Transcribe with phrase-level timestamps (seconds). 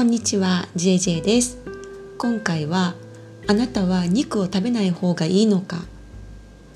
[0.00, 1.58] こんにちは JJ です。
[2.16, 2.94] 今回は
[3.46, 5.84] あなたは肉を食べない方がいいのか？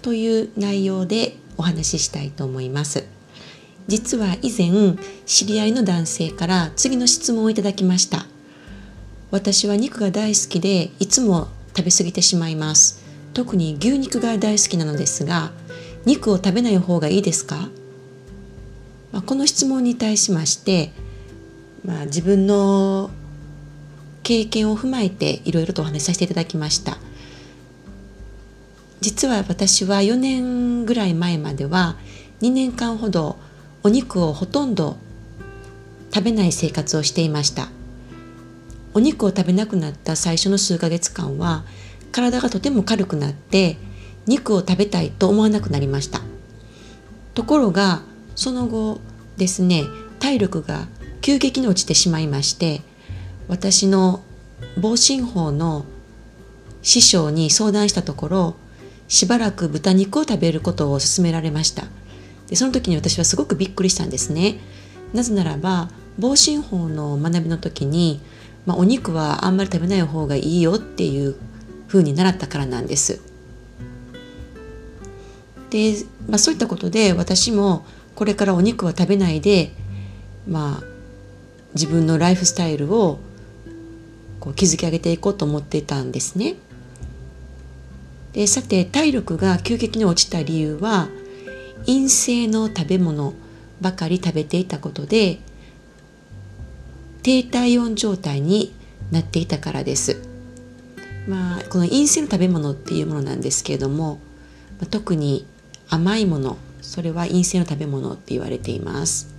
[0.03, 3.07] という内容でお話ししたいと思います。
[3.87, 8.27] 実は以前知り合いの男性から次の質問をいただきました。
[9.31, 13.03] 私は肉が大好きでいつも食べ過ぎてしまいます。
[13.33, 15.51] 特に牛肉が大好きなのですが
[16.05, 17.71] 肉を食べない方がいいですか、
[19.13, 20.93] まあ、この質問に対しまして
[21.85, 23.11] まあ、自分の
[24.23, 26.97] 経験を踏まえていろいろとお話しさせていただきました。
[29.01, 31.97] 実は私は4年ぐらい前までは
[32.41, 33.37] 2年間ほど
[33.83, 34.97] お肉をほとんど
[36.13, 37.69] 食べない生活をしていました。
[38.95, 41.65] お肉を食べなくなった最初の数ヶ月間は
[42.13, 43.77] 体がとても軽くなって
[44.27, 46.23] 肉を食べたいと思わなくなりました。
[47.35, 48.01] ところが
[48.37, 49.01] その後
[49.37, 49.83] ですね
[50.19, 50.87] 体力が
[51.25, 52.83] 急激に落ちてしまいまして
[53.49, 54.23] 私の
[54.79, 55.87] 防振法の
[56.83, 58.57] 師匠に相談したところ
[59.09, 61.85] しばらく豚肉を食べることを勧められました。
[62.49, 64.59] でその時に私はすごくびっくりしたんですね。
[65.15, 68.21] なぜならば防振法の学びの時に、
[68.67, 71.37] まあ、お肉はあんまり食べない方がいいよっていう
[71.89, 73.23] ふうに習ったからなんです。
[75.71, 75.95] で、
[76.29, 79.73] まあ、そういったことで私もこれからお肉は食べないで
[80.47, 80.94] まあ
[81.75, 83.19] 自分のライフスタイルを
[84.41, 86.57] こう築き上げていこうと思ってたんですね。
[88.33, 91.09] でさて体力が急激に落ちた理由は
[91.87, 93.35] 陰性の食べ物
[93.81, 95.39] ばかり食べていたことで
[97.23, 98.75] 低体温状態に
[99.11, 100.21] なっていたからです。
[101.29, 104.19] まあ、この陰性の食べ物っていうものなんですけれども、
[104.91, 105.47] 特に
[105.89, 109.34] 甘いものそれは陰性の食べ物って言われています。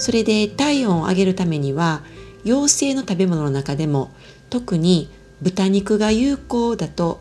[0.00, 2.02] それで体温を上げるためには
[2.42, 4.10] 陽性の食べ物の中でも
[4.48, 5.10] 特に
[5.42, 7.20] 豚肉が有効だと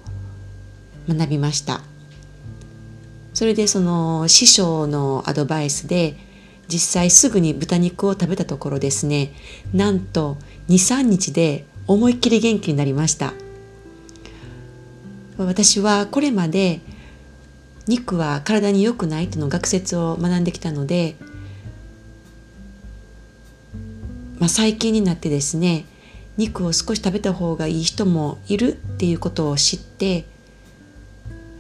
[1.08, 1.82] 学びました。
[3.34, 6.18] それでその師匠のアドバイスで
[6.68, 9.32] 実際すぐに豚肉を食べたところですね
[9.74, 10.38] なんと
[10.68, 13.34] 23日で思いっきり元気になりました。
[15.38, 16.82] 私はこれまで
[17.88, 21.16] 肉は体に良くないとの学説を学んできたので
[24.40, 25.86] まあ、最近になってですね
[26.38, 30.26] 肉を少し食べた方がいい人もいるっていうことを知って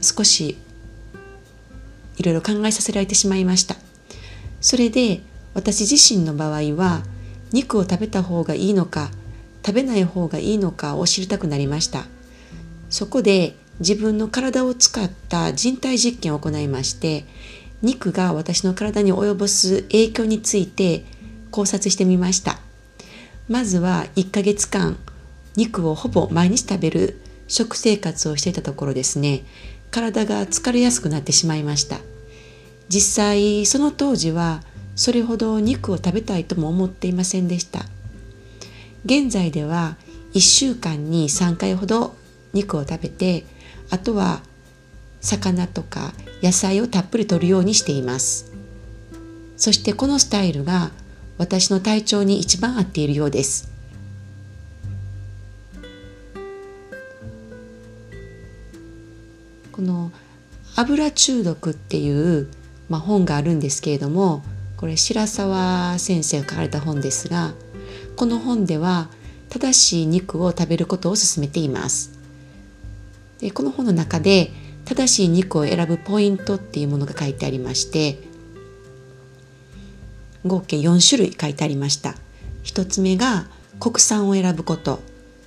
[0.02, 0.58] 少し
[2.18, 3.76] いろいろ考えさせられてしまいました。
[4.62, 5.22] それで
[5.54, 7.04] 私自身の場合は
[7.52, 9.10] 肉を食べた方がいいのか
[9.66, 12.06] 食べない方がいいのかを知りたくなりました。
[12.90, 17.26] そこで自分の体を使った人体実験を行いまして
[17.82, 21.06] 肉が私の体に及ぼす影響について
[21.52, 22.60] 考察してみました。
[23.50, 24.96] まずは1ヶ月間
[25.56, 29.42] 肉をほぼ毎日食べる食生活をしていたところですね。
[29.90, 31.98] 体が疲れやすくなってしまいました。
[32.90, 34.62] 実際その当時は
[34.96, 37.86] それほど肉を食べたいとも思っていませんでした。
[39.04, 39.98] 現在では
[40.36, 42.16] 1週間に3回ほど
[42.54, 43.46] 肉を食べて
[43.90, 44.44] あとは
[45.22, 48.52] 魚とか野菜をたっぷり摂るようにしています。
[49.58, 50.92] そしてこのスタイルが
[51.40, 53.72] 私の体調に一番合っているようです。
[59.72, 60.12] この
[60.76, 62.50] 油中毒っていう、
[62.90, 64.44] まあ、本があるんですけれども
[64.76, 67.54] これ白沢先生が書かれた本ですが
[68.18, 69.08] この本では
[69.48, 72.20] 正しい肉を食べることを勧めています。
[73.40, 74.52] でこの本の中で
[74.84, 78.29] 正しい肉を選ぶポイントっていうものが書いてありまして
[80.46, 82.16] 合計4種類書いてありました。
[82.64, 83.48] 1つ目が
[83.80, 85.00] 国産を選ぶこと。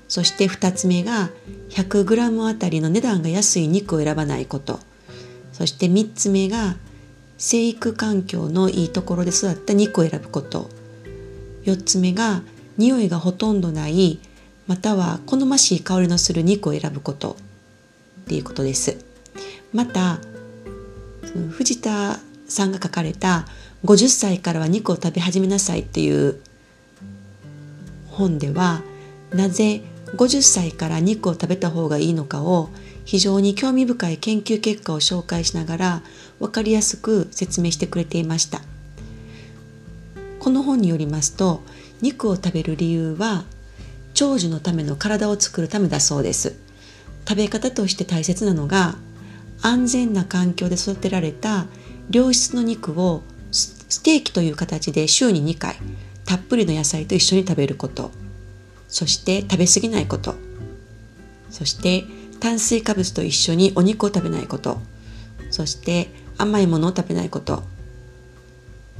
[0.08, 1.30] そして2つ目が
[1.70, 4.81] 100g あたりの値段が安い肉を選ばないこと。
[5.52, 6.76] そして3つ目が
[7.38, 10.69] 生育環境のいいところで育った肉を選ぶこと。
[11.64, 12.43] 4つ目が
[12.76, 14.20] 匂いがほとんどない
[14.66, 17.37] または好ましい香りのする肉を選ぶこと。
[18.22, 18.96] っていうことです。
[19.72, 20.19] また
[21.50, 23.46] 藤田さんが書かれた
[23.84, 26.40] 50歳からは肉を食べ始めなさいっていう
[28.08, 28.82] 本では
[29.32, 29.82] なぜ
[30.17, 32.69] 50歳から肉を食べた方がいいのかを
[33.05, 36.02] 非常に興味深い研究結果を紹介しながら
[36.38, 38.61] 分かりやすく説明してくれていました。
[40.38, 41.62] この本によりますと
[42.00, 43.44] 肉を食べる理由は
[44.12, 46.56] 長寿のための体を作るためだそうです。
[47.28, 48.96] 食べ方として大切なのが
[49.62, 51.67] 安全な環境で育てられた
[52.11, 53.23] 良質の肉を
[53.92, 55.76] ステーキという形で週に2回
[56.24, 58.10] たっぷりの野菜と一緒に食べること。
[58.88, 60.34] そして食べ過ぎないこと。
[61.50, 62.04] そして
[62.40, 64.80] 炭水化物と一緒にお肉を食べないこと。
[65.50, 66.08] そして
[66.38, 67.64] 甘いものを食べないこと。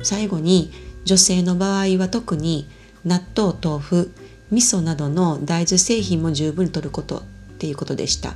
[0.03, 0.71] 最後に
[1.07, 2.69] 女性の場合は特に
[3.07, 4.13] 納豆豆腐
[4.51, 7.23] 味噌などの大豆製品も十分に摂ることっ
[7.57, 8.35] ていうことでした。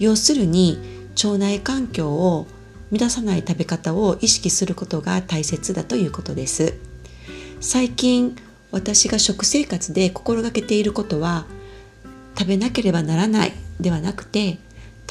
[0.00, 0.80] 要するに
[1.22, 2.48] 腸内環境を
[2.92, 6.74] 乱さない食べ方を意識することが大切だということです。
[7.60, 8.36] 最近
[8.70, 11.46] 私が食生活で心がけていることは
[12.38, 14.58] 食べなければならないではなくて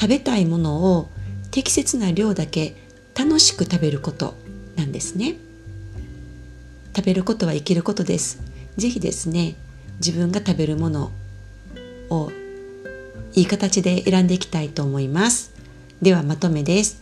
[0.00, 1.10] 食べたいものを
[1.50, 2.76] 適切な量だけ
[3.18, 4.34] 楽しく食べること
[4.76, 5.36] なんですね。
[6.94, 8.40] 食べることは生きることです。
[8.76, 9.56] ぜひですね
[9.98, 11.10] 自分が食べるもの
[12.10, 12.30] を
[13.34, 15.52] いい形で選んでいきたいと思います。
[16.00, 17.01] ではまとめです。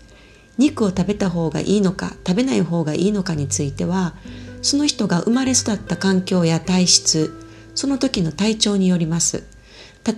[0.60, 4.12] 肉を食べた方がいいのか食べない方がいいのかについては
[4.60, 7.32] その人が生まれ育った環境や体質
[7.74, 9.44] その時の体調によります。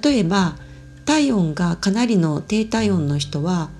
[0.03, 0.56] 例えば
[1.05, 3.71] 体温がかなりの低体温の人は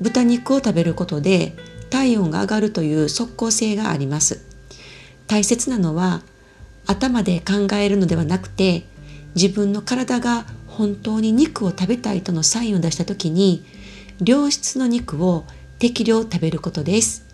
[0.00, 1.54] 豚肉を食べることで
[1.88, 4.44] 体温が上がるという即効性があります。
[5.26, 6.20] 大切なのは
[6.86, 8.84] 頭で考えるのではなくて
[9.34, 13.64] 自分の体が本当に肉を食べたいとのサインを出した時に
[14.22, 15.44] 良質の肉を
[15.82, 17.24] 適量食べることです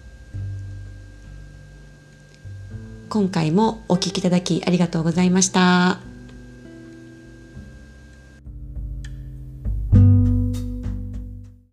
[3.10, 6.07] 今回もお聴きいただきありがとうございました。